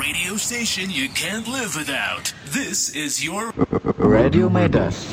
[0.00, 2.32] radio station you can't live without.
[2.48, 3.52] This is your
[4.00, 5.12] Radio Medas.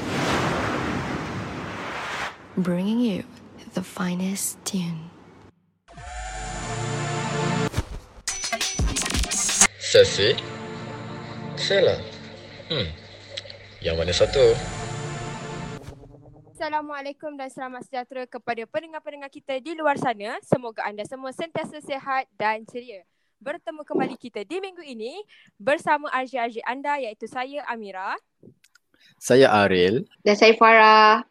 [2.56, 3.28] bringing you
[3.76, 5.12] the finest tune.
[9.78, 10.40] Sesi?
[11.60, 12.00] Salah.
[12.72, 12.88] Hmm.
[13.84, 14.56] Yang mana satu?
[16.56, 20.40] Assalamualaikum dan selamat sejahtera kepada pendengar-pendengar kita di luar sana.
[20.48, 23.04] Semoga anda semua sentiasa sihat dan ceria.
[23.38, 25.22] Bertemu kembali kita di minggu ini
[25.62, 28.18] bersama RJ-RJ anda iaitu saya Amira
[29.22, 30.10] Saya Aril.
[30.26, 31.22] Dan saya Farah.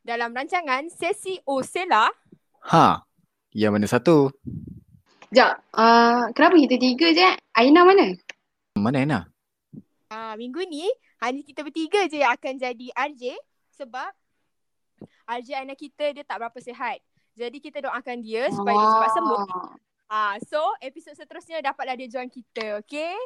[0.00, 2.08] dalam rancangan Sesi Osela.
[2.72, 3.04] Ha.
[3.52, 4.16] Yang mana satu?
[5.28, 7.28] Sekejap, uh, kenapa kita tiga je?
[7.56, 8.16] Aina mana?
[8.80, 9.20] Mana Aina?
[10.08, 10.88] Uh, minggu ni
[11.20, 13.36] hanya kita bertiga je yang akan jadi RJ
[13.76, 14.12] sebab
[15.28, 17.04] RJ Aina kita dia tak berapa sihat.
[17.36, 19.44] Jadi kita doakan dia supaya dia cepat sembuh.
[20.12, 23.16] Ah, so episod seterusnya dapatlah dia join kita, okay?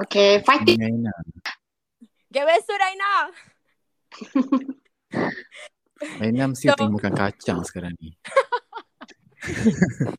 [0.00, 0.80] Okay, fighting.
[0.80, 1.12] Aina.
[2.32, 3.12] Get well soon Aina.
[6.24, 8.16] Aina mesti So- tengok makan kacang sekarang ni.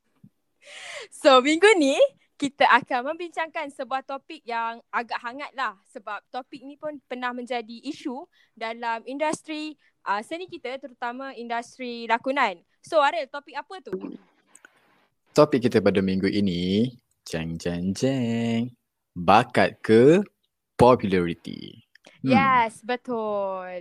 [1.17, 1.97] So minggu ni
[2.37, 7.73] kita akan membincangkan sebuah topik yang agak hangat lah sebab topik ni pun pernah menjadi
[7.89, 9.73] isu dalam industri
[10.05, 12.61] uh, seni kita terutama industri lakonan.
[12.85, 13.97] So Aril, topik apa tu?
[15.37, 18.73] Topik kita pada minggu ini, jeng jeng jeng.
[19.13, 20.25] Bakat ke
[20.73, 21.85] popularity?
[22.25, 22.33] Hmm.
[22.33, 23.77] Yes, betul.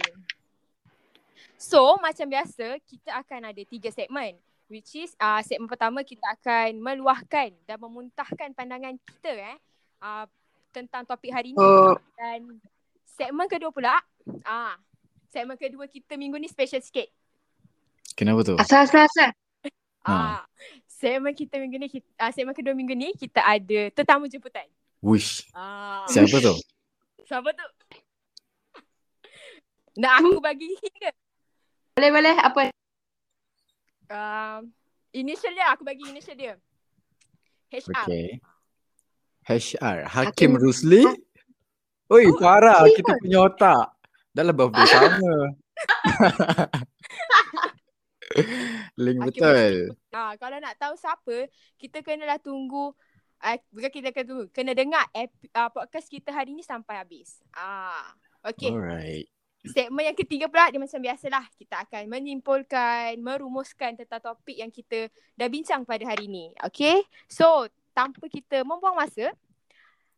[1.56, 4.36] So macam biasa kita akan ada tiga segmen
[4.68, 9.56] which is uh, segmen pertama kita akan meluahkan dan memuntahkan pandangan kita eh
[10.04, 10.28] uh,
[10.76, 11.64] tentang topik hari ni.
[11.64, 12.60] Oh, Dan
[13.16, 13.96] segmen kedua pula,
[14.44, 14.76] ah,
[15.32, 17.08] segmen kedua kita minggu ni special sikit.
[18.12, 18.60] Kenapa tu?
[18.60, 19.32] asal, asal, asal.
[20.06, 20.44] Ah,
[20.96, 24.64] segmen kita minggu ni, kita, ah, segmen kedua minggu ni kita ada tetamu jemputan.
[25.04, 25.44] Wish.
[25.52, 26.56] Ah, Siapa tu?
[27.22, 27.66] siapa tu?
[29.96, 31.10] Nak aku bagi hint ke?
[31.96, 32.36] Boleh, boleh.
[32.36, 32.60] Apa?
[34.06, 34.58] Uh,
[35.10, 36.54] initial dia, aku bagi initial dia.
[37.72, 38.04] HR.
[38.04, 38.28] Okay.
[39.48, 40.06] HR.
[40.06, 41.02] Hakim Hakim- Rusli.
[42.06, 42.86] Oi, Oh, Farah.
[42.86, 43.84] Kita punya otak.
[44.30, 45.34] Dah birthday sama.
[49.02, 49.74] Link Hakim betul.
[50.10, 51.46] Ah, kalau nak tahu siapa,
[51.78, 52.96] kita kenalah tunggu
[53.42, 57.40] uh, bukan kita kena tunggu, kena dengar ep- uh, podcast kita hari ni sampai habis.
[57.52, 58.14] Ah,
[58.44, 58.72] okay.
[58.72, 59.28] Alright.
[59.66, 61.42] Segmen yang ketiga pula dia macam biasalah.
[61.58, 66.54] Kita akan menyimpulkan, merumuskan tentang topik yang kita dah bincang pada hari ni.
[66.70, 67.02] Okay?
[67.26, 69.34] So, tanpa kita membuang masa,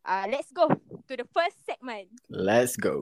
[0.05, 0.69] uh, let's go
[1.09, 2.13] to the first segment.
[2.29, 3.01] Let's go.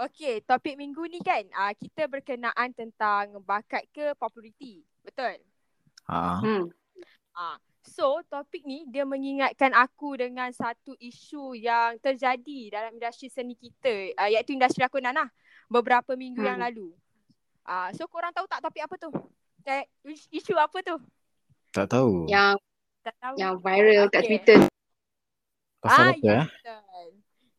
[0.00, 4.80] Okay, topik minggu ni kan, uh, kita berkenaan tentang bakat ke populariti.
[5.04, 5.36] Betul?
[6.08, 6.40] Ha.
[6.40, 6.72] Hmm.
[7.36, 13.52] Ah, so topik ni dia mengingatkan aku dengan satu isu yang terjadi dalam industri seni
[13.52, 15.28] kita, uh, iaitu industri lakonan lah
[15.68, 16.66] beberapa minggu yang Hmm.
[16.72, 16.88] lalu.
[17.60, 19.12] Ah, so korang tahu tak topik apa tu?
[19.68, 20.96] Eh, is- isu apa tu?
[21.76, 22.24] Tak tahu.
[22.24, 22.56] Yang
[23.04, 23.34] Tak tahu.
[23.36, 24.28] yang viral kat Okay.
[24.32, 24.58] Twitter.
[25.80, 26.46] Pasal Ah, apa eh?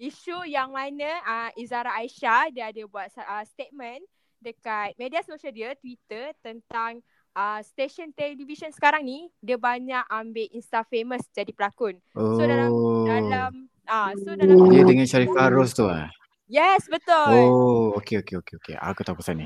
[0.02, 4.02] Isu yang mana uh, Izara Aisyah dia ada buat uh, statement
[4.42, 7.06] dekat media sosial dia Twitter tentang
[7.38, 12.02] uh, stesen televisyen sekarang ni dia banyak ambil insta famous jadi pelakon.
[12.18, 12.34] Oh.
[12.34, 12.74] So dalam
[13.06, 13.54] dalam
[13.86, 16.10] ah so dalam Dia dengan Syarif Farouz tu ah.
[16.50, 17.38] Yes, betul.
[17.38, 18.76] Oh, okey okey okey okey.
[18.82, 19.46] Aku tahu pasal ni.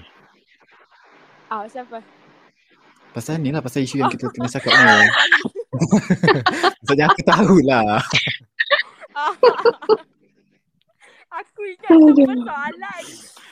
[1.51, 1.99] Ah, siapa?
[3.11, 4.87] Pasal ni lah pasal isu yang kita tengah cakap ni.
[6.79, 7.99] Maksudnya aku tahulah.
[11.43, 13.03] Aku ingat tu persoalan.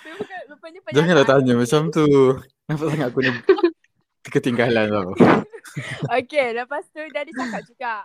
[0.04, 0.80] Dia bukan rupanya.
[0.96, 2.08] Janganlah tanya macam tu.
[2.68, 3.32] Nampak sangat aku ni
[4.34, 5.12] ketinggalan tau.
[6.22, 7.96] Okay, lepas tu dia ada cakap juga.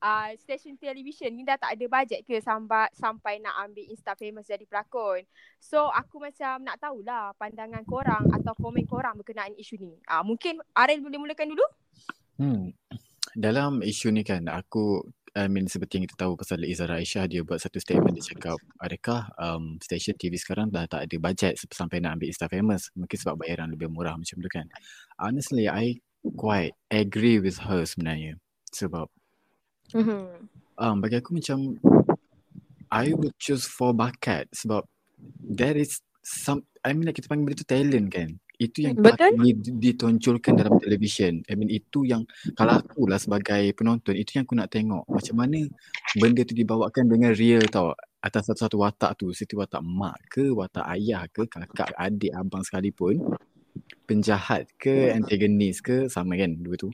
[0.00, 4.48] Uh, stesen televisyen ni dah tak ada bajet ke sampai, sampai nak ambil insta famous
[4.48, 5.28] jadi pelakon.
[5.60, 9.92] So aku macam nak tahulah pandangan korang atau komen korang berkenaan isu ni.
[10.08, 11.66] Uh, mungkin Aril boleh mulakan dulu?
[12.40, 12.72] Hmm.
[13.36, 15.04] Dalam isu ni kan aku
[15.36, 18.58] I mean seperti yang kita tahu pasal Izara Aisyah dia buat satu statement dia cakap
[18.82, 23.18] adakah um, stesen TV sekarang dah tak ada bajet sampai nak ambil Insta famous mungkin
[23.18, 24.66] sebab bayaran lebih murah macam tu kan.
[25.16, 26.02] Honestly I
[26.34, 28.38] quite agree with her sebenarnya
[28.74, 29.08] sebab
[29.90, 30.46] Mm-hmm.
[30.78, 31.74] um, bagi aku macam
[32.94, 34.86] I would choose for bakat sebab
[35.42, 38.30] there is some I mean like kita panggil benda tu talent kan.
[38.60, 39.40] Itu yang Betul.
[39.40, 41.40] patut di- ditonjolkan dalam televisyen.
[41.48, 45.36] I mean itu yang kalau aku lah sebagai penonton itu yang aku nak tengok macam
[45.40, 45.64] mana
[46.12, 49.32] benda tu dibawakan dengan real tau atas satu-satu watak tu.
[49.32, 53.16] Situ watak mak ke, watak ayah ke, kakak, adik, abang sekalipun.
[54.04, 56.90] penjahat ke antagonis ke sama kan dua tu.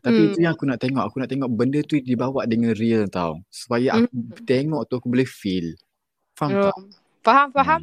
[0.00, 0.28] Tapi Hmm.
[0.30, 1.02] itu yang aku nak tengok.
[1.02, 3.42] Aku nak tengok benda tu dibawa dengan real tau.
[3.50, 4.46] Supaya aku Hmm.
[4.46, 5.74] tengok tu aku boleh feel.
[6.38, 6.70] Faham tak?
[6.72, 6.86] Oh,
[7.20, 7.80] Faham, faham,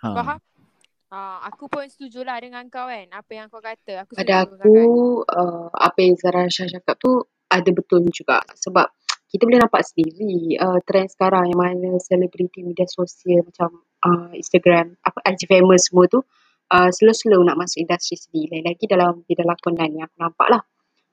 [0.00, 0.08] Ha.
[0.14, 0.38] faham.
[1.08, 3.08] Ah, aku pun setujulah dengan kau kan.
[3.16, 4.04] Apa yang kau kata.
[4.04, 4.76] Aku Pada setuju aku,
[5.24, 8.44] uh, apa yang Zara Shah cakap tu ada betul juga.
[8.52, 8.84] Sebab
[9.32, 15.00] kita boleh nampak sendiri uh, trend sekarang yang mana selebriti media sosial macam uh, Instagram,
[15.00, 16.20] apa IG famous semua tu
[16.72, 18.60] uh, slow-slow nak masuk industri sendiri.
[18.60, 20.62] Lain lagi dalam bidang lakonan yang aku nampak lah.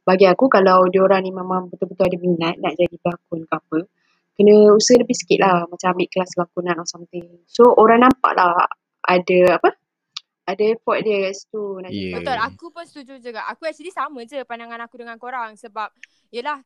[0.03, 3.80] Bagi aku kalau diorang ni memang betul-betul ada minat nak jadi pelakon ke apa,
[4.36, 5.63] kena usaha lebih sikit lah.
[5.71, 7.25] Macam ambil kelas lakonan or something.
[7.48, 8.68] So orang nampak lah
[9.07, 9.85] ada apa?
[10.45, 11.65] Ada effort dia kat situ.
[11.81, 12.21] Nak Yeah.
[12.21, 13.42] Betul, aku pun setuju juga.
[13.50, 15.89] Aku actually sama je pandangan aku dengan korang sebab
[16.30, 16.62] yelah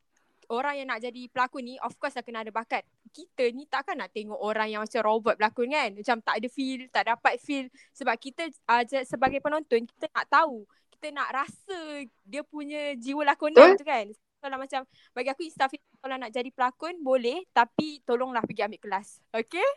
[0.49, 2.83] orang yang nak jadi pelakon ni of course lah kena ada bakat.
[3.13, 5.89] Kita ni takkan nak tengok orang yang macam robot berlakon kan.
[5.95, 10.67] Macam tak ada feel, tak dapat feel sebab kita uh, sebagai penonton kita nak tahu,
[10.99, 11.79] kita nak rasa
[12.27, 14.11] dia punya jiwa lakonan tu kan.
[14.39, 14.81] Kalau macam
[15.15, 19.23] bagi aku Instafit kalau nak jadi pelakon boleh tapi tolonglah pergi ambil kelas.
[19.31, 19.69] Okay?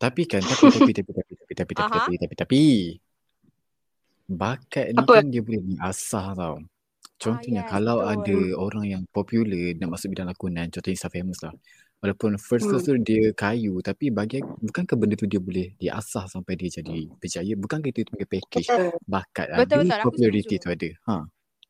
[0.00, 1.94] Tapi kan, tapi, tapi, tapi, tapi, tapi, tapi, tapi, Aha.
[1.94, 2.62] tapi, tapi, tapi,
[4.28, 5.20] bakat ni Apa?
[5.20, 6.56] kan dia boleh diasah tau.
[7.22, 8.12] Contohnya yes, kalau betul.
[8.18, 11.54] ada orang yang popular nak masuk bidang lakonan, contohnya Insta famous lah.
[12.02, 12.74] Walaupun first Hmm.
[12.74, 17.06] first tu dia kayu tapi bagi bukankah benda tu dia boleh diasah sampai dia jadi
[17.14, 17.54] berjaya?
[17.54, 18.90] Bukankah itu punya package Betul.
[19.06, 20.02] bakat Betul, ada, betul.
[20.10, 20.88] Popularity tu ada.
[21.06, 21.14] Ha.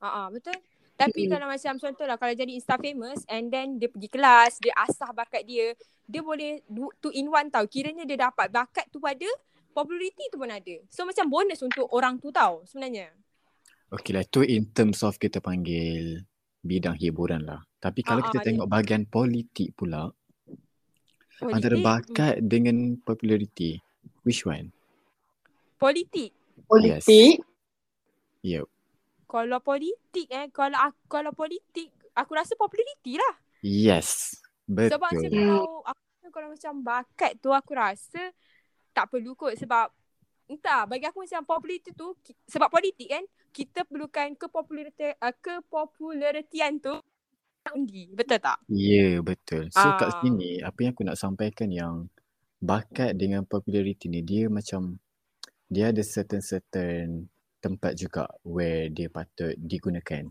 [0.00, 0.56] Ah, uh betul.
[0.96, 5.10] Tapi kalau macam contohlah kalau jadi Insta famous and then dia pergi kelas, dia asah
[5.12, 5.76] bakat dia,
[6.08, 7.68] dia boleh do, two in one tau.
[7.68, 9.28] Kiranya dia dapat bakat tu ada,
[9.72, 10.76] popularity tu pun ada.
[10.92, 13.10] So macam bonus untuk orang tu tau sebenarnya.
[13.92, 16.24] Okay lah, tu in terms of kita panggil
[16.64, 17.60] bidang hiburan lah.
[17.76, 20.08] Tapi kalau Ah, kita ah, tengok bahagian politik pula,
[21.36, 23.82] Politik, antara bakat dengan popularity,
[24.22, 24.70] which one?
[25.82, 26.30] politik.
[26.70, 27.42] Politik.
[28.46, 28.66] Yep.
[29.26, 33.34] Kalau politik eh, kalau aku, kalau politik, aku rasa popularity lah.
[33.66, 34.38] Yes.
[34.62, 34.94] Betul.
[34.94, 38.22] Sebab macam kalau aku rasa kalau macam bakat tu aku rasa
[38.92, 39.90] tak perlu kot sebab
[40.48, 42.12] entah bagi aku macam populariti tu
[42.44, 46.94] sebab politik kan kita perlukan kepopulariti uh, kepopularitian tu
[47.70, 48.58] undi betul tak?
[48.66, 49.70] Ya, yeah, betul.
[49.70, 50.18] So kat Ah.
[50.18, 52.10] sini, apa yang aku nak sampaikan yang
[52.58, 54.98] bakat dengan popularity ni, dia macam,
[55.70, 57.30] dia ada certain-certain
[57.62, 60.26] tempat juga where dia patut digunakan.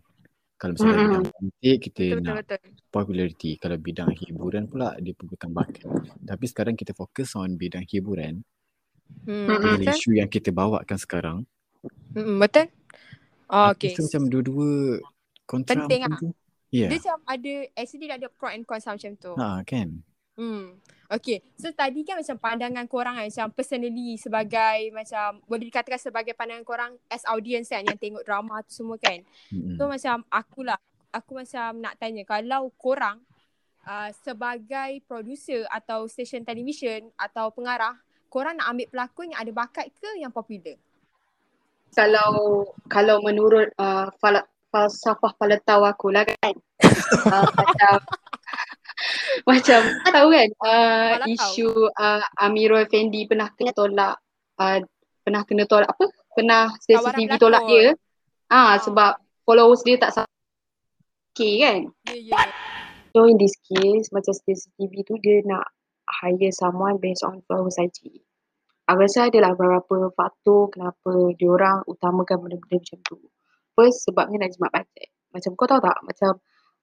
[0.61, 1.09] Kalau misalnya Mm-mm.
[1.09, 2.61] bidang politik, kita Betul nak betul.
[2.93, 3.51] popularity.
[3.57, 5.89] Kalau bidang hiburan pula, dia perlukan bakat.
[6.21, 8.45] Tapi sekarang kita fokus on bidang hiburan.
[9.25, 9.49] Hmm.
[9.49, 9.97] Dengan betul.
[9.97, 11.37] isu yang kita bawakan sekarang.
[12.13, 12.69] Hmm, betul.
[13.49, 13.97] Oh, okay.
[13.97, 14.69] rasa macam dua-dua
[15.49, 16.13] kontra Penting ah.
[16.21, 16.29] tu.
[16.69, 16.87] Ya.
[16.93, 19.33] Dia macam ada actually dia ada pro and cons lah macam tu.
[19.35, 19.89] Ha, kan?
[20.41, 20.81] Hmm.
[21.11, 21.45] Okay.
[21.53, 26.65] So tadi kan macam pandangan korang kan macam personally sebagai macam boleh dikatakan sebagai pandangan
[26.65, 29.21] korang as audience kan yang tengok drama tu semua kan.
[29.53, 29.77] Mm-mm.
[29.77, 30.81] So macam akulah
[31.13, 33.21] aku macam nak tanya kalau korang
[33.85, 37.99] uh, sebagai producer atau stesen televisyen atau pengarah
[38.31, 40.79] korang nak ambil pelakon yang ada bakat ke yang popular?
[41.91, 46.55] Kalau kalau menurut uh, fal- falsafah paletau aku lah kan.
[47.35, 47.99] uh, macam
[49.49, 54.15] macam tahu kan uh, isu uh, Amirul Effendi pernah kena tolak
[54.59, 54.79] uh,
[55.21, 56.05] pernah kena tolak apa?
[56.31, 57.93] Pernah CCTV tolak dia.
[58.51, 58.75] Ah.
[58.75, 60.27] Ah sebab followers dia tak
[61.31, 61.79] okay, kan.
[62.11, 62.39] Ya ya.
[62.39, 62.41] ya.
[63.11, 65.67] So in this case macam CCTV tu dia nak
[66.07, 68.11] hire someone based on followers saja.
[68.91, 73.17] Aku rasa adalah beberapa faktor kenapa diorang utamakan benda-benda macam tu.
[73.71, 75.09] First sebabnya nak jimat bajet.
[75.31, 76.31] Macam kau tahu tak macam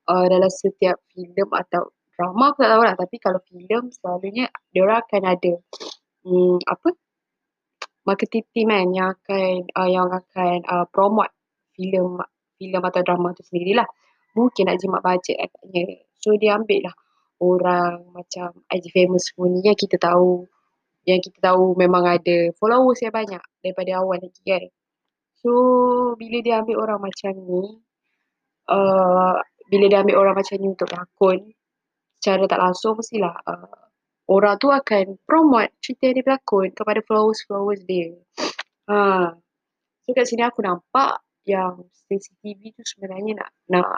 [0.09, 4.99] uh, dalam setiap filem atau drama aku tak tahu lah tapi kalau filem selalunya diorang
[5.07, 5.55] akan ada
[6.27, 6.89] hmm, apa
[8.09, 11.29] marketing team kan yang akan uh, yang akan uh, promote
[11.77, 12.17] filem
[12.57, 13.85] filem atau drama tu sendirilah.
[14.33, 16.01] Mungkin nak jimat bajet agaknya.
[16.17, 16.97] So dia ambil lah
[17.39, 20.49] orang macam IG famous semua ni yang kita tahu
[21.07, 24.65] yang kita tahu memang ada followers yang banyak daripada awal lagi kan.
[25.45, 25.53] So
[26.17, 27.63] bila dia ambil orang macam ni
[28.73, 29.37] uh,
[29.69, 31.39] bila dia ambil orang macam ni untuk lakon
[32.19, 33.79] secara tak langsung mestilah uh,
[34.29, 38.13] orang tu akan promote cerita dia berlakon kepada followers-followers dia.
[38.91, 39.33] Ha.
[40.05, 43.89] So kat sini aku nampak yang CCTV tu sebenarnya nak nak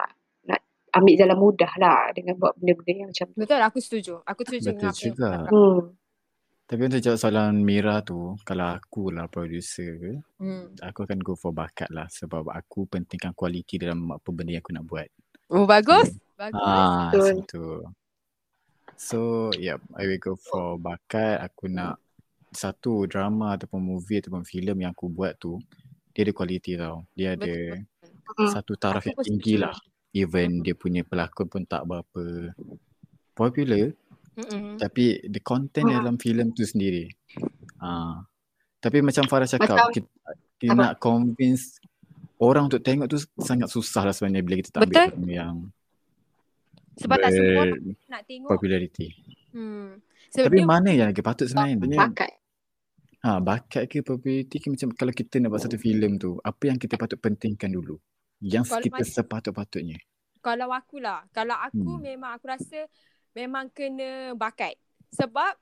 [0.47, 0.61] nak
[0.95, 3.39] ambil jalan mudah lah dengan buat benda-benda yang macam tu.
[3.43, 4.15] Betul aku setuju.
[4.23, 5.31] Aku setuju Betul dengan apa yang juga.
[5.31, 5.51] cakap.
[5.51, 5.81] Hmm.
[6.71, 10.71] Tapi untuk jawab soalan Mira tu, kalau aku lah producer ke, Hmm.
[10.79, 14.75] aku akan go for bakat lah sebab aku pentingkan kualiti dalam apa benda yang aku
[14.79, 15.09] nak buat.
[15.51, 16.15] Oh bagus.
[16.39, 16.63] Bagus.
[16.63, 17.91] Ah, Betul.
[19.01, 21.41] So, yep, I will go for bakat.
[21.41, 21.97] Aku nak
[22.53, 25.57] satu drama ataupun movie ataupun filem yang aku buat tu,
[26.13, 27.09] dia ada kualiti tau.
[27.17, 28.45] Dia ada Betul.
[28.45, 28.53] Hmm.
[28.53, 29.73] satu taraf yang tinggi lah.
[30.13, 32.53] Even dia punya pelakon pun tak berapa
[33.33, 33.95] popular
[34.37, 34.77] Mm-mm.
[34.77, 35.97] tapi the content Hmm.
[35.97, 37.09] dalam filem tu sendiri.
[37.81, 38.21] Ah.
[38.81, 40.09] Tapi macam Farah cakap Macam- kita,
[40.61, 41.81] kita nak convince
[42.37, 45.09] orang untuk tengok tu sangat susah lah sebenarnya bila kita tak ambil Betul.
[45.17, 45.55] benda yang
[47.01, 48.49] Sebab tak semua orang nak tengok.
[48.49, 49.09] popularity.
[49.51, 49.99] Hmm.
[50.31, 51.77] Sebab Tapi dia mana yang lagi patut sebenarnya?
[52.07, 52.33] Bakat.
[53.21, 56.77] ha, bakat ke popularity ke macam kalau kita nak buat satu filem tu, apa yang
[56.77, 57.97] kita patut pentingkan dulu?
[58.39, 59.99] Yang Kalau kita sepatut-patutnya.
[60.41, 62.01] kalau aku lah, kalau aku Hmm.
[62.01, 62.89] memang aku rasa
[63.33, 64.73] memang kena bakat.
[65.11, 65.53] Sebab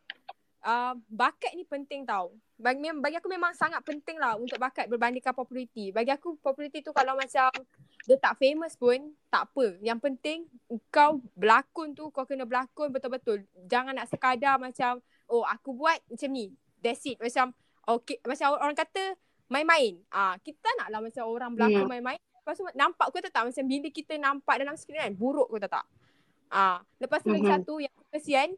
[0.62, 2.30] uh, bakat ni penting tau.
[2.58, 5.94] Bagi, bagi aku memang sangat penting lah untuk bakat berbandingkan populariti.
[5.94, 7.46] Bagi aku populariti tu kalau macam
[8.02, 8.98] dia tak famous pun
[9.30, 9.78] tak apa.
[9.78, 10.38] Yang penting
[10.90, 13.46] kau berlakon tu kau kena berlakon betul-betul.
[13.70, 14.98] Jangan nak sekadar macam
[15.30, 16.50] oh aku buat macam ni.
[16.82, 17.22] That's it.
[17.22, 17.54] Macam
[17.86, 19.14] okay macam orang kata
[19.46, 20.02] main-main.
[20.10, 21.90] Ah kita nak lah macam orang berlakon Hmm.
[21.94, 22.18] main-main.
[22.18, 25.86] Lepas tu nampak kau tak macam bila kita nampak dalam skrin kan buruk kau tak?
[26.50, 27.54] Ah lepas tu lagi Mhm.
[27.54, 28.50] satu yang kesian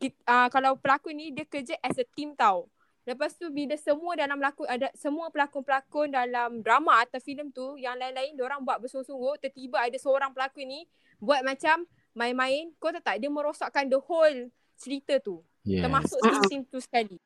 [0.00, 2.72] kita, uh, kalau pelakon ni dia kerja as a team tau.
[3.04, 8.00] Lepas tu bila semua dalam lakon ada semua pelakon-pelakon dalam drama atau filem tu yang
[8.00, 10.80] lain-lain orang buat bersungguh-sungguh tiba-tiba ada seorang pelakon ni
[11.20, 11.84] buat macam
[12.16, 14.48] main-main kau tahu tak dia merosakkan the whole
[14.80, 15.80] cerita tu Yes.
[15.80, 16.44] termasuk Mm-mm.
[16.44, 17.16] scene tu sekali.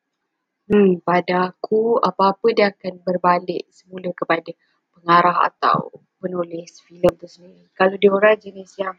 [0.71, 4.55] Hmm, pada aku apa-apa dia akan berbalik semula kepada
[4.95, 5.91] pengarah atau
[6.23, 7.67] penulis filem tu sendiri.
[7.75, 8.95] Kalau dia orang jenis yang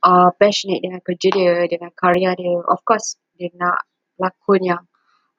[0.00, 3.84] uh, passionate dengan kerja dia, dengan karya dia, of course dia nak
[4.16, 4.82] lakon yang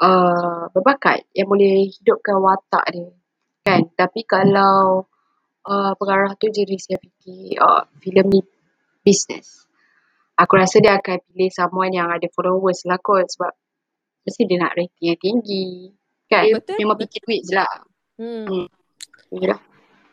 [0.01, 3.13] uh, berbakat yang boleh hidupkan watak dia.
[3.61, 3.87] Kan?
[3.93, 5.05] Tapi kalau
[5.69, 8.41] uh, pengarah tu jenis yang fikir uh, filem ni
[9.05, 9.69] business.
[10.41, 13.53] Aku rasa dia akan pilih someone yang ada followers lakon sebab
[14.25, 15.93] mesti dia nak rating yang tinggi.
[16.25, 16.49] Kan?
[16.49, 17.05] Eh, betul, Memang betul.
[17.13, 17.73] fikir duit je lah.
[18.17, 18.65] Hmm.
[19.29, 19.61] Yelah.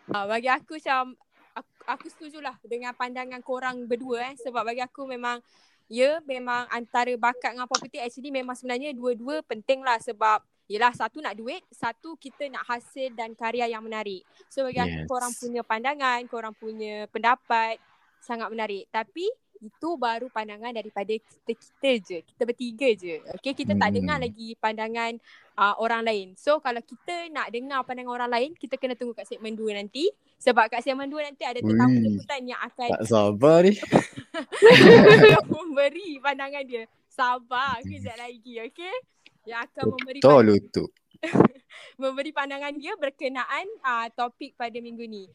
[0.09, 1.17] Uh, bagi aku macam
[1.57, 5.41] aku, aku setujulah dengan pandangan korang berdua eh sebab bagi aku memang
[5.89, 11.25] ya memang antara bakat dengan populariti actually memang sebenarnya dua-dua penting lah sebab Yelah satu
[11.25, 14.21] nak duit, satu kita nak hasil dan karya yang menarik.
[14.53, 15.09] So bagi aku Yes.
[15.09, 17.81] korang punya pandangan, korang punya pendapat
[18.21, 18.85] sangat menarik.
[18.93, 22.19] Tapi itu baru pandangan daripada kita-kita je.
[22.23, 23.21] Kita bertiga je.
[23.39, 23.97] Okay, kita tak Hmm.
[23.99, 25.13] dengar lagi pandangan
[25.59, 26.27] uh, orang lain.
[26.39, 30.07] So kalau kita nak dengar pandangan orang lain, kita kena tunggu kat segmen 2 nanti.
[30.39, 33.75] Sebab kat segmen 2 nanti ada tetamu jemputan yang akan Tak sabar ni.
[35.55, 36.85] memberi pandangan dia.
[37.11, 38.97] Sabar kejap lagi, okay?
[39.43, 40.91] Yang akan memberi Betul lutut.
[42.03, 45.27] memberi pandangan dia berkenaan uh, topik pada minggu ni.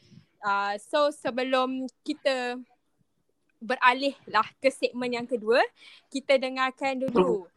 [0.44, 2.60] Uh, so sebelum kita
[3.63, 5.63] beralih lah ke segmen yang kedua,
[6.12, 7.48] kita dengarkan dulu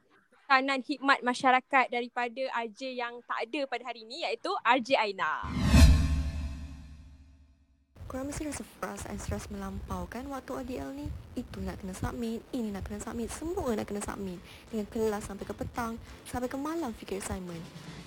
[0.46, 5.65] pesanan hikmat masyarakat daripada RJ yang tak ada pada hari ini iaitu RJ Aina.
[8.06, 11.10] Korang mesti rasa perasaan stres melampau kan waktu ODL ni?
[11.34, 14.38] Itu nak kena submit, ini nak kena submit, semua nak kena submit.
[14.70, 17.58] Dengan kelas sampai ke petang, sampai ke malam fikir assignment.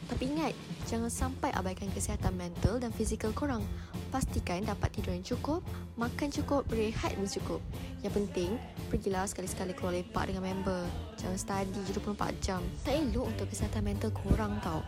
[0.07, 0.55] Tapi ingat,
[0.87, 3.59] jangan sampai abaikan kesihatan mental dan fizikal korang.
[4.07, 5.59] Pastikan dapat tidur yang cukup,
[5.99, 7.59] makan cukup, berehat pun cukup.
[7.99, 8.55] Yang penting,
[8.87, 10.87] pergilah sekali-sekali keluar lepak dengan member.
[11.19, 12.63] Jangan study je 24 jam.
[12.87, 14.79] Tak elok untuk kesihatan mental korang tau.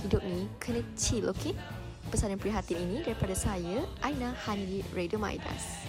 [0.00, 1.52] Hidup ni kena chill, okay?
[2.12, 5.80] Pesanan prihatin ini daripada saya, Aina Hanidi Radio Maidas.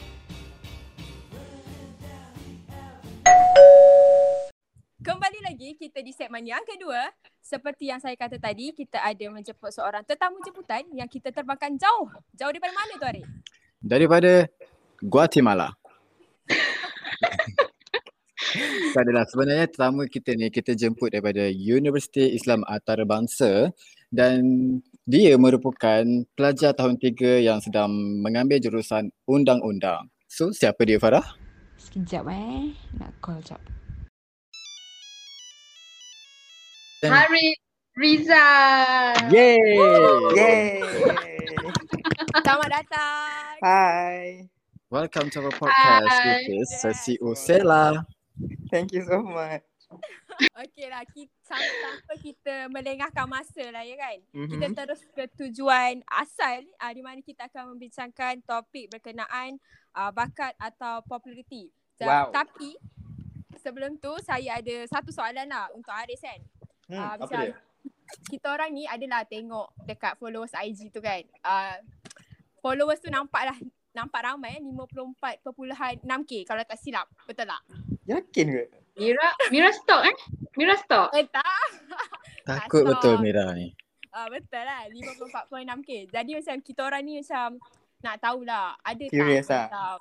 [5.03, 7.11] Kembali lagi kita di segmen yang kedua.
[7.43, 12.07] Seperti yang saya kata tadi, kita ada menjemput seorang tetamu jemputan yang kita terbangkan jauh.
[12.39, 13.27] Jauh daripada mana tu Arif?
[13.83, 14.47] Daripada
[15.03, 15.75] Guatemala.
[18.95, 23.75] tak adalah sebenarnya tetamu kita ni kita jemput daripada Universiti Islam Antarabangsa
[24.07, 24.39] dan
[25.03, 27.91] dia merupakan pelajar tahun 3 yang sedang
[28.23, 30.07] mengambil jurusan undang-undang.
[30.31, 31.27] So siapa dia Farah?
[31.75, 32.71] Sekejap eh.
[32.95, 33.59] Nak call jap.
[37.03, 37.59] Haris
[37.99, 38.47] Riza.
[39.27, 39.59] Yay!
[40.39, 40.79] Yay!
[42.47, 43.59] Selamat datang.
[43.59, 44.47] Hi.
[44.87, 46.47] Welcome to our podcast Hi.
[46.47, 48.07] with Sesi Usela.
[48.71, 49.67] Thank you so much.
[50.55, 54.17] Okey lah, kita, tanpa kita melengahkan masa lah ya kan.
[54.31, 54.49] Mhm.
[54.49, 59.57] Kita terus ke tujuan asal uh, di mana kita akan membincangkan topik berkenaan
[59.91, 61.69] uh, bakat atau populariti.
[61.93, 62.27] Ta- Wow.
[62.31, 62.73] Tapi
[63.55, 66.39] sebelum tu saya ada satu soalan lah untuk Aris kan.
[66.85, 67.55] Hmm, Ah, apa macam dia?
[68.25, 71.23] Kita orang ni adalah tengok dekat followers IG tu kan.
[71.39, 71.77] Uh,
[72.59, 73.57] followers tu nampak lah
[73.93, 77.05] nampak ramai eh 54.6k kalau tak silap.
[77.23, 77.61] Betul tak?
[78.05, 78.63] Yakin ke?
[78.93, 80.17] Mira, Mira Stock eh?
[80.53, 81.09] Mira Stock.
[81.17, 81.65] Eh tak.
[82.45, 83.23] Takut Tak betul stop.
[83.25, 83.73] Mira ni.
[84.13, 85.89] Ah betul lah 54.6k.
[86.13, 87.57] Jadi macam kita orang ni macam
[88.03, 89.67] nak tahulah ada Curious tak lah.
[89.71, 89.95] macam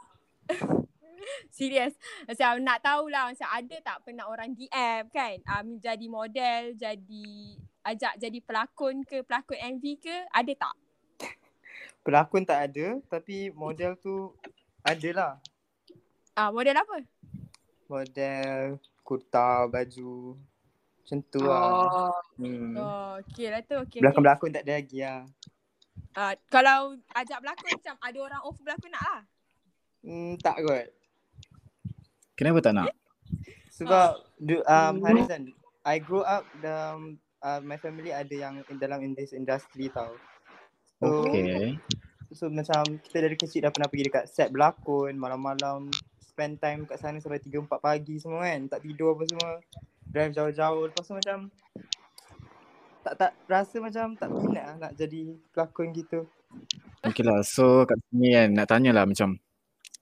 [1.55, 1.95] Serius
[2.27, 7.55] Macam nak tahulah Macam ada tak pernah orang DM kan um, Jadi model Jadi
[7.87, 10.75] Ajak jadi pelakon ke Pelakon MV ke Ada tak?
[12.03, 14.35] Pelakon tak ada tapi model tu
[14.83, 15.33] ada lah.
[16.35, 17.07] Ah Model apa?
[17.93, 20.41] Model kurta, baju.
[21.03, 21.61] Macam tu lah.
[21.61, 22.17] Oh.
[22.41, 22.73] Hmm.
[22.79, 24.01] Oh okay lah tu okay, okay.
[24.01, 25.21] Belakang-belakang tak ada lagi lah.
[26.17, 29.21] Ah, Kalau ajak berlakon macam Ada orang offer berlakon nak lah
[30.03, 30.87] Hmm, tak kot.
[32.35, 32.91] Kenapa tak nak?
[33.71, 35.47] Sebab du, um, Haris kan,
[35.87, 40.19] I grew up dalam uh, my family ada yang in dalam in this industry tau.
[40.99, 41.79] So, Okay.
[42.35, 45.87] so macam kita dari kecil dah pernah pergi dekat set berlakon, malam-malam
[46.33, 48.61] spend time kat sana sampai 3 4 pagi semua kan.
[48.73, 49.51] Tak tidur apa semua.
[50.09, 50.89] Drive jauh-jauh.
[50.89, 51.39] Lepas tu macam
[53.03, 56.25] tak tak rasa macam tak minat lah nak jadi pelakon gitu.
[57.05, 57.45] Okay lah.
[57.45, 59.37] So kat sini kan nak tanya lah macam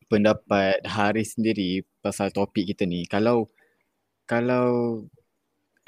[0.06, 3.08] pendapat Haris sendiri pasal topik kita ni.
[3.10, 3.50] Kalau
[4.28, 5.00] kalau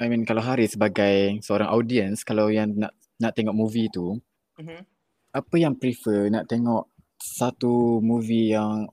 [0.01, 4.19] I mean kalau Haris sebagai seorang audience kalau yang nak nak tengok movie tu
[4.53, 4.85] Mhm.
[5.33, 6.85] apa yang prefer nak tengok
[7.17, 8.85] satu movie yang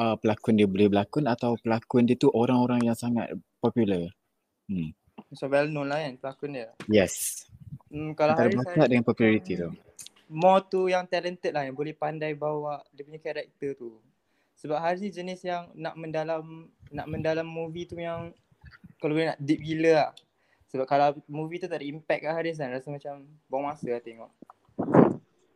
[0.00, 3.28] uh, pelakon dia boleh berlakon atau pelakon dia tu orang-orang yang sangat
[3.60, 4.08] popular?
[4.64, 4.96] Hmm.
[5.28, 6.72] Macam well known lah kan pelakon dia.
[6.88, 7.44] Yes.
[7.92, 9.70] Hmm, kalau Antara bakat Haris dengan popularity tu.
[10.30, 14.00] more tu yang talented lah yang boleh pandai bawa dia punya karakter tu.
[14.62, 18.32] Sebab Haris ni jenis yang nak mendalam nak mendalam movie tu yang
[19.02, 20.10] kalau boleh nak deep gila lah.
[20.70, 24.00] Sebab kalau movie tu tak ada impact kat Haris kan rasa macam buang masa lah
[24.00, 24.30] tengok.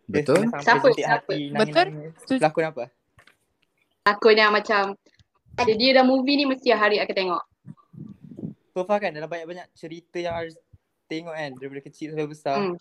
[0.05, 0.43] Dia Betul?
[0.61, 0.87] Siapa?
[0.91, 1.23] Siapa?
[1.23, 1.87] hati, Betul?
[1.87, 2.13] nangis-nangis.
[2.43, 2.85] Pelakon apa?
[4.05, 4.93] Takutnya macam
[5.57, 7.43] ada dia dah movie ni mesti hari akan tengok.
[8.77, 10.61] So far kan dalam banyak-banyak cerita yang Haris
[11.09, 12.61] tengok kan daripada kecil sampai besar.
[12.61, 12.77] Hmm.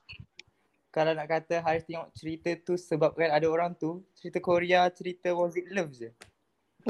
[0.92, 5.56] Kalau nak kata Haris tengok cerita tu sebabkan ada orang tu, cerita Korea, cerita Was
[5.56, 6.12] It Love je.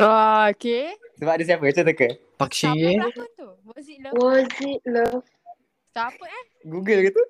[0.02, 1.70] Oh okay Sebab ada siapa?
[1.70, 2.18] Cerita ke?
[2.34, 2.98] Park Shin Ye?
[3.38, 3.54] tu?
[3.70, 4.18] Was it love?
[4.18, 5.22] Was it love?
[5.94, 6.46] Siapa eh?
[6.66, 7.22] Google ke tu?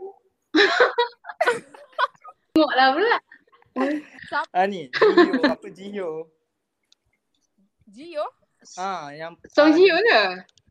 [2.56, 3.18] Tengok lah pula.
[4.32, 4.48] Siapa?
[4.56, 5.52] Ah ni, Jihyo.
[5.52, 6.32] apa Jihyo?
[7.94, 8.26] Gio?
[8.82, 10.22] Ah, yang Song Ji Hyo ke?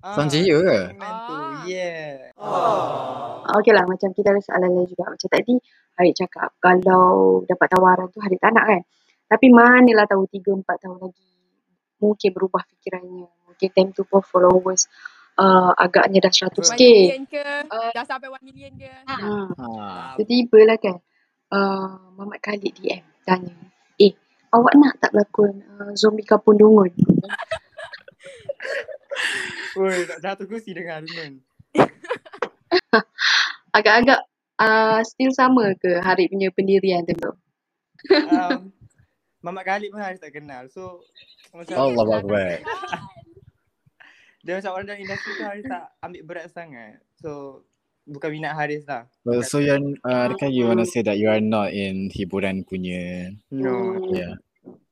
[0.03, 0.79] ah, Song Ji Hyo ke?
[0.99, 1.35] Man tu.
[1.39, 1.63] Ah.
[1.63, 2.35] Yeah.
[2.35, 5.07] Ah, Okay lah macam kita ada soalan lain juga.
[5.07, 5.55] Macam tadi
[5.93, 8.83] Harik cakap kalau dapat tawaran tu Harik tak nak kan.
[9.31, 11.29] Tapi manalah tahu 3-4 tahun lagi
[12.03, 13.29] mungkin berubah fikirannya.
[13.47, 14.91] Mungkin time tu pun followers
[15.39, 16.75] uh, agaknya dah 100k.
[16.75, 17.45] 1 million ke?
[17.71, 18.91] Uh, Dah sampai 1 million ke?
[19.07, 19.47] Hmm.
[19.55, 20.19] Ha.
[20.19, 20.97] Tiba-tiba lah kan
[21.55, 23.55] uh, Muhammad Khalid DM tanya
[24.53, 26.93] awak nak tak berlakon uh, zombie kapung dungun?
[29.73, 31.41] Oi, tak jatuh kursi dengar Dunun.
[33.77, 34.21] Agak-agak
[34.61, 37.33] uh, still sama ke Harik punya pendirian tu?
[38.13, 38.69] Um,
[39.41, 40.69] Mamat Khalid pun Haris tak kenal.
[40.69, 41.01] So
[41.57, 42.61] macam Allah Akbar.
[44.45, 47.01] dia macam orang dalam industri tu Haris tak ambil berat sangat.
[47.17, 47.63] So
[48.07, 49.07] bukan minat Haris lah.
[49.23, 53.31] Well, so you're, uh, adakah you wanna say that you are not in hiburan punya
[53.51, 54.35] No, yeah.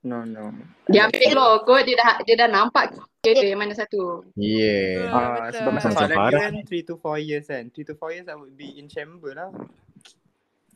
[0.07, 0.55] no, no.
[0.91, 4.25] Dia ambil loh kot dia dah dia dah nampak dia yang mana satu.
[4.33, 5.13] Yeah.
[5.13, 5.61] Ah, betul.
[5.61, 7.65] sebab soalan dia kan 3 to 4 years kan.
[7.69, 9.51] 3 to 4 years I would be in chamber lah.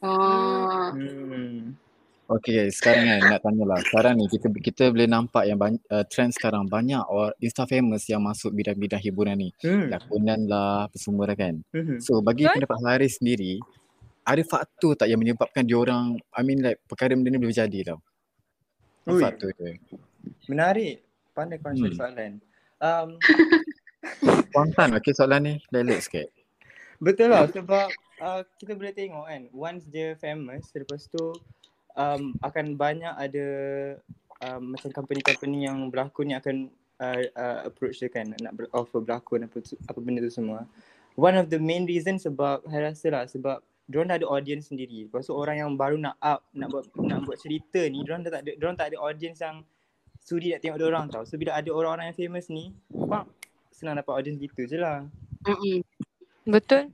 [0.04, 0.92] Oh.
[0.92, 1.72] Hmm.
[2.24, 3.78] Okay guys, sekarang kan nak tanya lah.
[3.84, 8.08] Sekarang ni kita kita boleh nampak yang banyak, uh, trend sekarang banyak or Insta famous
[8.08, 9.52] yang masuk bidang-bidang hiburan ni.
[9.60, 9.92] Hmm.
[9.92, 11.60] Lakonan lah, apa semua lah kan.
[11.76, 12.00] Mhm.
[12.00, 12.64] So bagi Betul.
[12.64, 13.60] pendapat Haris sendiri,
[14.24, 18.00] ada faktor tak yang menyebabkan diorang, I mean like perkara benda ni boleh berjadi tau?
[19.04, 19.20] Ui.
[19.20, 19.68] faktor tu?
[20.48, 21.04] Menarik.
[21.36, 21.92] Pandai kau cari Hmm.
[21.92, 22.32] soalan.
[22.80, 23.08] Um,
[24.48, 25.54] Spontan okay soalan ni.
[25.68, 26.32] Relax sikit.
[27.04, 27.90] betul lah sebab
[28.22, 31.36] uh, kita boleh tengok kan once dia famous lepas tu
[31.94, 33.46] um, akan banyak ada
[34.42, 36.56] um, macam company-company yang berlakon yang akan
[37.00, 40.66] uh, uh, approach dia kan nak ber- offer berlakon apa tu, apa benda tu semua.
[41.14, 45.06] One of the main reason sebab saya rasa lah sebab diorang dah ada audience sendiri.
[45.06, 48.32] Lepas tu orang yang baru nak up nak buat nak buat cerita ni diorang dah
[48.34, 49.62] tak ada diorang tak ada audience yang
[50.18, 51.22] sudi nak tengok diorang tau.
[51.28, 53.28] So bila ada orang-orang yang famous ni, pak
[53.70, 55.04] senang dapat audience gitu je lah.
[55.44, 55.84] Mm-mm.
[56.48, 56.90] Betul.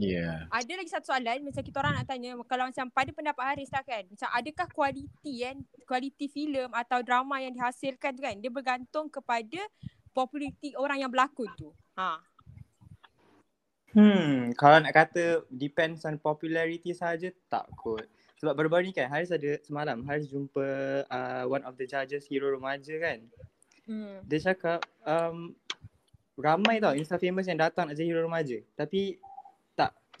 [0.00, 0.48] Yeah.
[0.48, 3.84] Ada lagi satu soalan macam kita orang nak tanya kalau macam pada pendapat Haris lah
[3.84, 9.12] kan macam adakah kualiti kan kualiti filem atau drama yang dihasilkan tu kan dia bergantung
[9.12, 9.60] kepada
[10.16, 11.70] populariti orang yang berlakon tu.
[12.00, 12.18] Ha.
[13.90, 18.06] Hmm, kalau nak kata depends on popularity saja tak kot.
[18.40, 20.66] Sebab baru-baru ni kan Haris ada semalam Haris jumpa
[21.10, 23.18] uh, one of the judges hero remaja kan.
[23.84, 24.22] Hmm.
[24.24, 25.52] Dia cakap um,
[26.38, 28.62] ramai tau Insta famous yang datang nak jadi hero remaja.
[28.78, 29.20] Tapi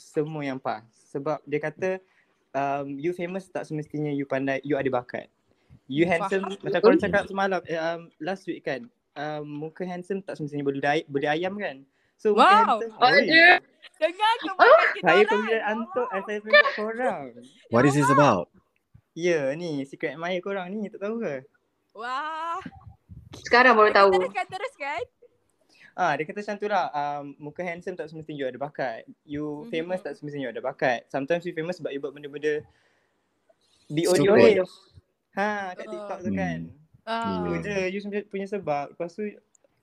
[0.00, 0.82] semua yang pas.
[1.12, 2.00] Sebab dia kata
[2.56, 5.28] um, you famous tak semestinya you pandai, you ada bakat.
[5.90, 6.62] You handsome, Faham.
[6.62, 8.86] macam korang cakap semalam, eh, um, last week kan,
[9.18, 11.82] um, muka handsome tak semestinya beli, ay- beli ayam kan.
[12.14, 12.78] So muka Wow.
[12.78, 13.58] handsome, Oh, dia.
[14.00, 17.24] Dengar kebaikan kita saya pemilihan antuk, eh, saya pemilihan korang.
[17.68, 18.48] What is this about?
[19.12, 21.42] Ya ni, secret admirer korang ni, tak tahu ke?
[21.92, 22.62] Wah.
[23.42, 24.14] Sekarang baru tahu.
[24.14, 25.02] Teruskan, teruskan.
[26.00, 29.04] Ah, dia kata macam tu lah, um, muka handsome tak semestinya you ada bakat.
[29.28, 29.68] You Mhm.
[29.68, 31.04] famous tak semestinya you ada bakat.
[31.12, 32.64] Sometimes you famous sebab you buat benda-benda
[33.92, 34.64] be Stupid.
[34.64, 34.64] audio
[35.36, 35.92] Ha, kat Oh.
[35.92, 36.58] TikTok tu kan.
[37.04, 37.44] Ah.
[37.44, 38.96] Tu je, you sebenarnya punya sebab.
[38.96, 39.28] Lepas tu,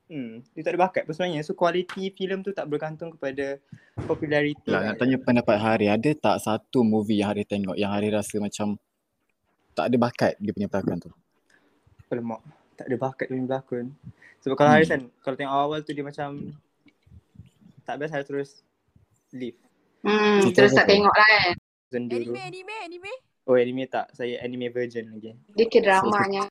[0.09, 1.45] hmm, you tak ada bakat pun sebenarnya.
[1.45, 3.61] So, quality filem tu tak bergantung kepada
[4.09, 4.73] populariti.
[4.73, 8.41] Lah, nak tanya pendapat Hari, ada tak satu movie yang Hari tengok yang Hari rasa
[8.41, 8.75] macam
[9.71, 11.11] tak ada bakat dia punya pelakon tu?
[12.09, 12.41] Lemak.
[12.77, 13.85] Tak ada bakat dia punya berlakon.
[14.39, 14.77] Sebab kalau Hmm.
[14.77, 16.29] Haris kan, kalau tengok awal tu dia macam
[17.83, 18.49] tak best Haris terus
[19.33, 19.57] leave.
[20.05, 21.55] Hmm, Cerita terus tak tengok lah kan.
[21.87, 21.97] Tu.
[21.97, 23.11] Anime, anime, anime.
[23.43, 25.33] Oh anime tak, saya anime virgin lagi.
[25.51, 26.45] Dia ke dramanya.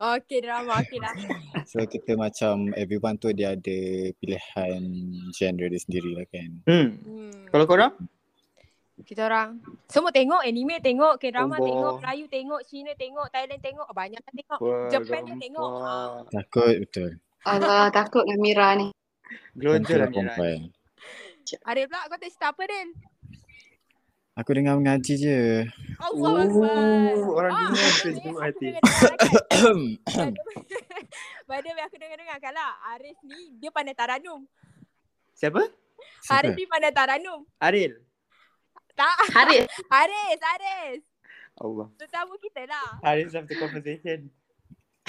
[0.00, 0.80] Okay, drama.
[0.80, 1.12] Okay lah.
[1.70, 3.78] So kita macam everyone tu dia ada
[4.16, 4.80] pilihan
[5.30, 6.50] genre dia sendiri lah kan.
[6.64, 6.88] Hmm.
[7.04, 7.44] Hmm.
[7.52, 7.92] Kalau korang?
[9.06, 11.66] Kita orang semua tengok anime tengok, K-drama Allah.
[11.66, 14.58] tengok, Melayu tengok, Cina tengok, Thailand tengok, oh, banyak kan tengok.
[14.60, 15.70] Wah, Japan dia tengok.
[15.82, 16.14] Ah.
[16.30, 17.10] Takut betul.
[17.42, 18.88] Alah, takut dengan Mira ni.
[19.56, 20.16] Gelonjol lah lah Mira.
[20.34, 20.58] perempuan.
[21.66, 22.62] Arif pula kau tak cerita apa?
[24.38, 25.38] Aku dengar mengaji je.
[25.98, 28.66] Allah Oh, orang Ah, dengar tu way, sebut aku hati.
[28.70, 29.78] dengar-dengar.
[31.44, 32.72] By the way, aku dengar-dengar kan lah.
[32.94, 34.46] Arif ni dia pandai taranum.
[35.34, 35.60] Siapa?
[36.30, 37.42] Arif ni pandai taranum.
[37.58, 37.98] Aril.
[39.00, 39.16] Tak.
[39.32, 39.64] Haris.
[40.00, 41.00] Aris, Aris.
[41.56, 41.88] Allah.
[41.96, 43.00] Tetamu kita lah.
[43.00, 44.28] Haris after conversation.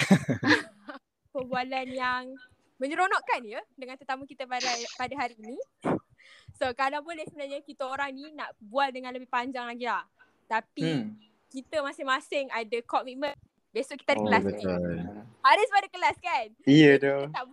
[1.32, 2.32] Perbualan yang
[2.76, 5.56] menyeronokkan ya dengan tetamu kita pada pada hari ini.
[6.52, 10.04] So kalau boleh sebenarnya kita orang ni nak bual dengan lebih panjang lagi lah.
[10.44, 11.16] Tapi Hmm.
[11.48, 13.36] kita masing-masing ada commitment.
[13.70, 14.52] Besok kita ada Oh kelas ni.
[14.52, 14.82] betul.
[15.42, 16.46] Haris pada kelas kan?
[16.62, 17.16] Iya Jadi tu.
[17.22, 17.44] kita tak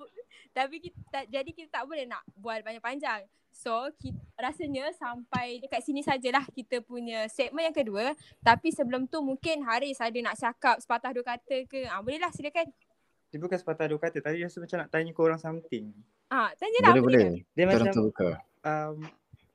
[0.54, 3.26] tapi kita tak, jadi kita tak boleh nak bual panjang-panjang.
[3.50, 8.14] So kita, rasanya sampai dekat sini sajalah kita punya segmen yang kedua.
[8.40, 11.90] Tapi sebelum tu mungkin Haris ada nak cakap sepatah dua kata ke?
[11.90, 12.70] Ah boleh lah silakan.
[13.30, 14.22] Dia bukan sepatah dua kata.
[14.22, 15.92] Tadi rasa macam nak tanya korang something.
[16.30, 17.28] Ah tanya lah Boleh boleh.
[17.58, 18.30] Dia orang macam terbuka.
[18.64, 18.98] um,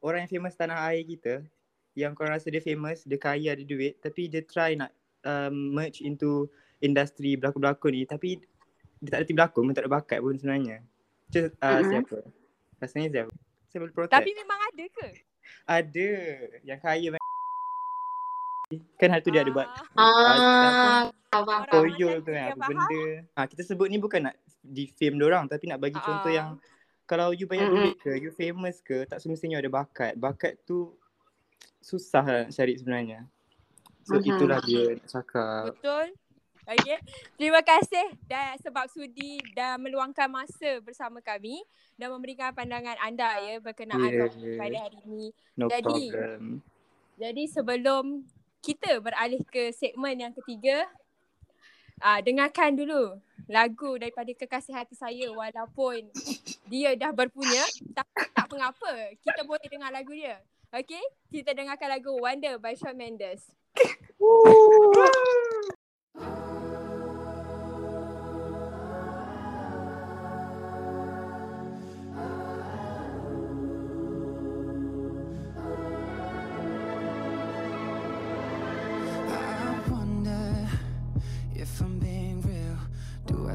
[0.05, 1.41] orang yang famous tanah air kita.
[1.95, 3.95] Yang korang rasa dia famous, dia kaya, ada duit.
[4.03, 4.91] Tapi dia try nak
[5.23, 6.51] um, merge into
[6.83, 8.03] industri berlakon-berlakon ni.
[8.03, 8.43] Tapi
[9.01, 10.77] dia tak ada tim berlakon pun, tak ada bakat pun sebenarnya.
[11.27, 11.89] Macam uh, Mhm.
[11.91, 12.19] siapa?
[12.81, 13.33] Rasanya siapa?
[13.69, 14.15] Saya boleh protect.
[14.15, 15.09] Tapi memang ada ke?
[15.67, 16.11] Ada.
[16.63, 17.09] Yang kaya
[18.99, 21.11] Kan hari tu dia ada buat Ah,
[21.69, 23.03] koyol mana tu kan yang apa benda.
[23.37, 26.35] Ha, kita sebut ni bukan nak defame orang tapi nak bagi contoh Ah.
[26.35, 26.49] yang
[27.05, 30.17] kalau you banyak duit ke, you famous ke, tak semestinya ada bakat.
[30.17, 30.97] Bakat tu
[31.85, 33.29] susah lah nak cari sebenarnya.
[34.09, 34.27] So Mhm.
[34.33, 35.65] itulah dia nak cakap.
[35.77, 36.07] Betul.
[36.65, 36.97] Okay.
[37.37, 41.61] Terima kasih dan sebab sudi dan meluangkan masa bersama kami
[42.01, 44.29] dan memberikan pandangan anda ya berkenaan Yeah.
[44.33, 45.27] topik pada hari ini.
[45.61, 46.43] No Jadi, problem.
[47.21, 48.05] Jadi sebelum
[48.65, 50.89] kita beralih ke segmen yang ketiga,
[52.01, 56.09] uh, dengarkan dulu lagu daripada kekasih hati saya walaupun
[56.73, 58.93] dia dah berpunya tapi tak mengapa.
[59.21, 60.41] Kita boleh dengar lagu dia.
[60.73, 61.05] Okay?
[61.29, 63.53] Kita dengarkan lagu Wonder by Shawn Mendes.
[64.25, 65.24] I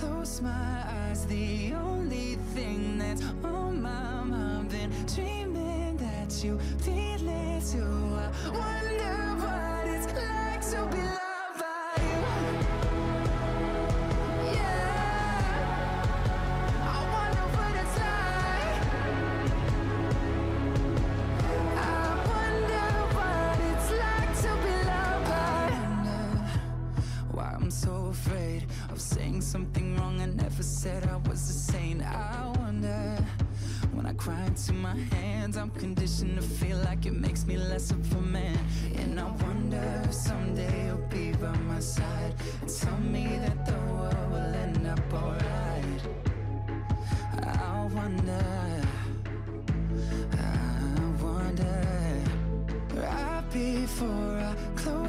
[0.00, 7.28] close my eyes, the only thing that's on my mind, been dreaming that you feel
[7.28, 8.16] it too.
[8.16, 11.29] I wonder what it's like to be loved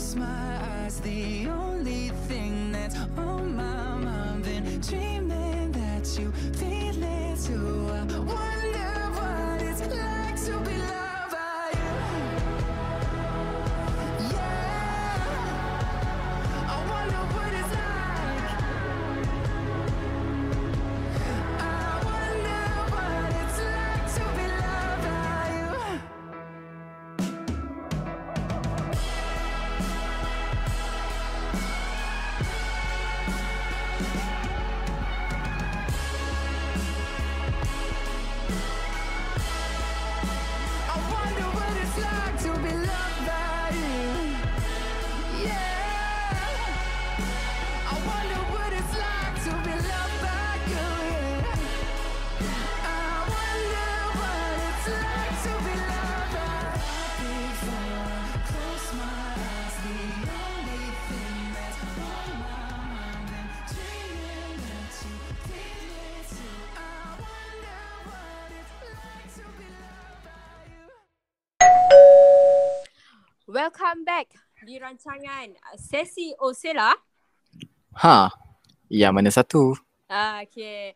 [0.01, 7.03] close my eyes, the only thing that's on my mind been dreaming that you feel
[7.03, 7.87] it too.
[7.91, 8.60] I
[74.61, 76.93] di rancangan uh, sesi Osela.
[77.97, 78.29] Ha,
[78.87, 79.73] yang mana satu?
[80.05, 80.93] Ah, okay.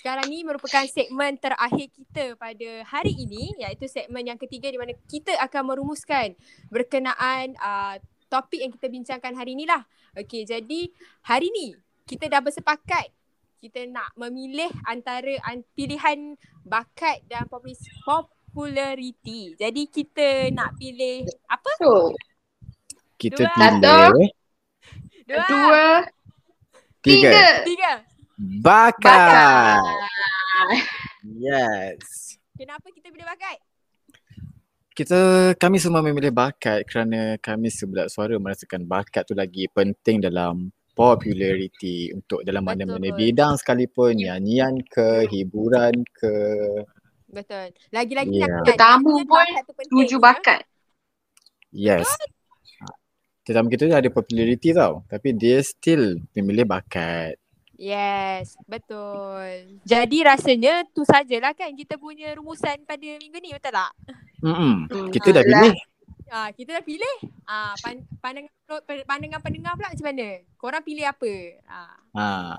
[0.00, 4.96] Sekarang ni merupakan segmen terakhir kita pada hari ini iaitu segmen yang ketiga di mana
[5.08, 6.32] kita akan merumuskan
[6.72, 8.00] berkenaan uh,
[8.32, 9.84] topik yang kita bincangkan hari ni lah.
[10.16, 10.88] Okay, jadi
[11.26, 11.76] hari ni
[12.08, 13.12] kita dah bersepakat
[13.60, 16.32] kita nak memilih antara an- pilihan
[16.64, 19.52] bakat dan populariti.
[19.60, 21.70] Jadi kita nak pilih apa?
[21.76, 22.16] So,
[23.20, 23.52] Kita Dua.
[23.52, 24.30] pilih
[25.28, 25.44] Dua.
[25.46, 25.84] dua,
[27.04, 27.30] tiga.
[27.30, 27.46] tiga.
[27.62, 27.92] Tiga.
[28.64, 29.84] Bakat.
[31.22, 32.40] Yes.
[32.56, 33.60] Kenapa kita pilih bakat?
[34.90, 35.20] Kita
[35.54, 42.12] kami semua memilih bakat kerana kami sebelah suara merasakan bakat tu lagi penting dalam populariti
[42.12, 43.16] untuk dalam mana-mana Betul.
[43.16, 46.32] bidang sekalipun nyanyian ke hiburan ke
[47.30, 47.70] Betul.
[47.94, 48.48] Lagi-lagi Ya.
[48.50, 49.46] nak Tetamu pun
[49.88, 50.24] Tujuh ya.
[50.24, 50.60] bakat.
[51.70, 52.08] yes
[53.50, 57.34] tetamu kita ada populariti tau tapi dia still memilih bakat
[57.80, 59.80] Yes, betul.
[59.88, 63.92] Jadi rasanya tu sajalah kan kita punya rumusan pada minggu ni, betul tak?
[64.44, 64.84] Mm-mm.
[64.84, 65.72] Hmm, kita dah pilih
[66.30, 67.16] Ah, kita dah pilih.
[67.42, 68.54] Ah, pan, pandangan
[69.02, 70.28] pandangan pendengar pula macam mana?
[70.54, 71.32] Korang pilih apa?
[71.66, 71.98] Ah.
[72.14, 72.54] ha.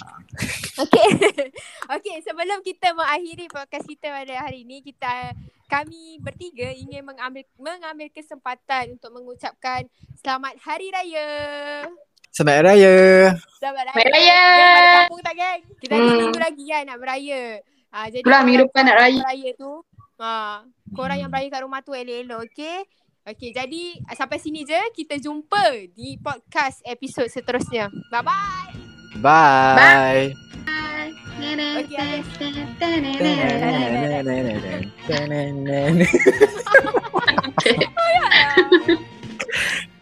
[0.75, 1.07] Okay.
[1.95, 5.31] okay, sebelum kita mengakhiri podcast kita pada hari ini, kita
[5.71, 9.87] kami bertiga ingin mengambil mengambil kesempatan untuk mengucapkan
[10.19, 11.27] selamat hari raya.
[12.31, 12.95] Selamat Hari Raya
[13.59, 14.11] Selamat Selamat raya.
[14.15, 14.41] Raya.
[14.71, 15.59] Balik kampung tak geng?
[15.83, 16.11] Kita ada Hmm.
[16.15, 17.41] seminggu lagi kan nak beraya.
[17.91, 19.19] Ah, jadi Itulah minggu depan nak raya.
[19.19, 19.71] beraya tu,
[20.15, 20.57] ah,
[20.91, 22.87] korang yang beraya kat rumah tu elok-elok, okay?
[23.21, 24.81] Okay, jadi ah, sampai sini je.
[24.97, 27.85] Kita jumpa di podcast episod seterusnya.
[28.09, 29.21] Bye-bye.
[29.21, 30.33] bye.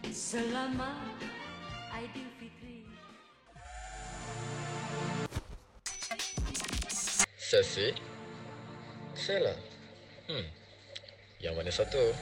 [0.08, 1.20] Selamat
[1.92, 2.88] Aidilfitri.
[7.36, 7.92] Sesi?
[9.12, 9.52] Sela?
[10.24, 10.48] Hmm.
[11.44, 12.16] Yang mana satu?